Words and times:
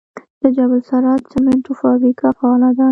د 0.41 0.43
جبل 0.55 0.79
السراج 0.83 1.21
سمنټو 1.33 1.71
فابریکه 1.81 2.27
فعاله 2.37 2.69
ده؟ 2.75 2.79